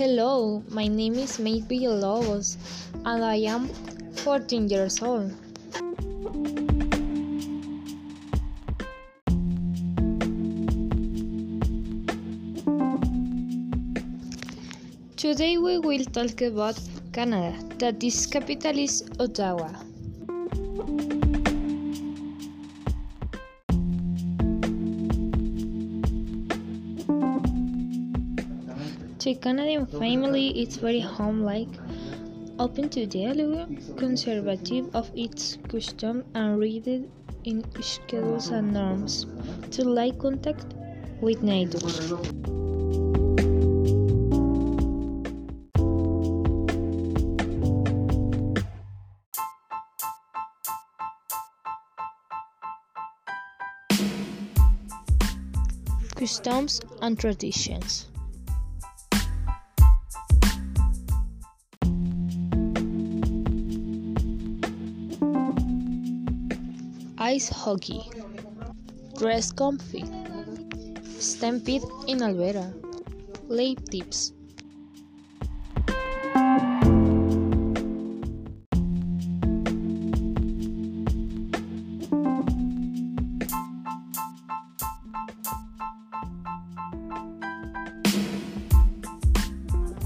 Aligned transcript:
Hello, 0.00 0.62
my 0.70 0.86
name 0.86 1.12
is 1.16 1.38
May 1.38 1.60
Villalobos 1.60 2.56
and 3.04 3.22
I 3.22 3.34
am 3.54 3.68
14 4.24 4.66
years 4.66 5.02
old. 5.02 5.30
Today 15.18 15.58
we 15.58 15.78
will 15.80 16.06
talk 16.06 16.40
about 16.40 16.80
Canada, 17.12 17.54
that 17.76 18.02
its 18.02 18.24
capital 18.24 18.78
is 18.78 19.04
Ottawa. 19.18 19.68
The 29.22 29.34
Canadian 29.34 29.84
family 29.84 30.48
is 30.62 30.78
very 30.78 31.00
home-like, 31.00 31.68
open 32.58 32.88
to 32.88 33.04
dialogue, 33.04 33.78
conservative 33.98 34.88
of 34.96 35.10
its 35.14 35.58
custom 35.68 36.24
and 36.34 36.58
rooted 36.58 37.10
in 37.44 37.62
schedules 37.82 38.48
and 38.48 38.72
norms, 38.72 39.26
to 39.72 39.84
like 39.84 40.18
contact 40.18 40.74
with 41.20 41.42
nature. 41.42 41.78
Customs 56.16 56.80
and 57.02 57.18
traditions. 57.18 58.09
Ice 67.22 67.50
hockey. 67.50 68.00
Dress 69.18 69.52
comfy. 69.52 70.06
Stampede 71.18 71.84
in 72.06 72.22
Alberta. 72.22 72.72
Lake 73.46 73.84
tips. 73.90 74.32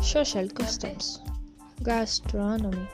Social 0.02 0.48
customs. 0.48 1.20
Gastronomy. 1.84 2.88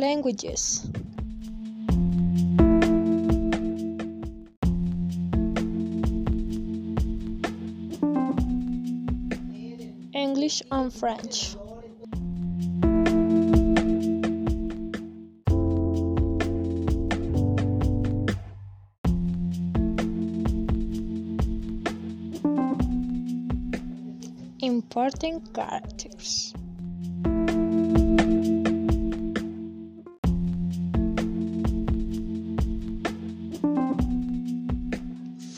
Languages. 0.00 0.88
English 10.14 10.62
and 10.72 10.90
French. 10.90 11.54
Important 24.62 25.52
characters. 25.52 26.54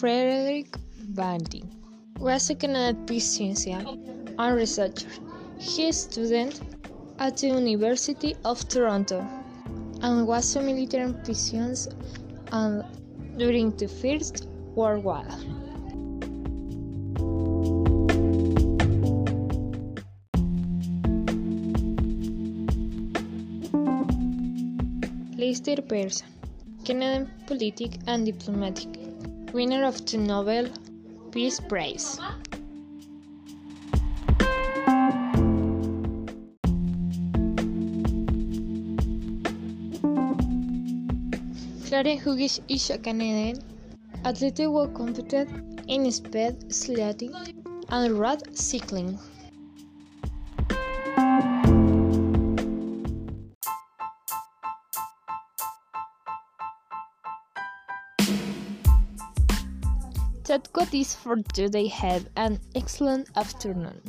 Frederick 0.03 0.75
Banting 1.15 1.71
was 2.19 2.51
a 2.51 2.57
Canadian 2.57 3.07
physician 3.07 4.35
and 4.37 4.57
researcher. 4.57 5.07
He 5.61 5.93
studied 5.93 6.59
at 7.21 7.37
the 7.37 7.47
University 7.47 8.35
of 8.45 8.67
Toronto 8.69 9.25
and 10.01 10.27
was 10.27 10.57
a 10.57 10.61
military 10.61 11.15
physician 11.25 11.77
and 12.51 12.83
during 13.39 13.71
the 13.77 13.87
First 13.87 14.49
World 14.75 15.05
War. 15.05 15.23
Lester 25.39 25.81
Pearson, 25.81 26.27
Canadian 26.85 27.31
politic 27.47 27.99
and 28.09 28.27
diplomatic, 28.27 29.02
winner 29.53 29.85
of 29.85 30.05
the 30.07 30.17
Nobel 30.17 30.69
Peace 31.31 31.61
Prize. 31.61 32.19
Claire 41.87 42.17
Hughes 42.17 42.61
is 42.69 42.89
a 42.91 42.99
Canadian 42.99 43.59
athlete 44.25 44.59
who 44.59 44.89
competed 44.95 45.49
in 45.87 46.11
speed 46.11 46.73
sledding 46.73 47.35
and 47.91 48.19
road 48.19 48.57
cycling. 48.57 49.19
That 60.45 60.73
got 60.73 60.93
is 60.93 61.15
for 61.15 61.37
today. 61.37 61.87
Have 61.87 62.29
an 62.37 62.59
excellent 62.75 63.29
afternoon. 63.37 64.01